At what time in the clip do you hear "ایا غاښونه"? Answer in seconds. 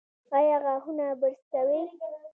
0.37-1.05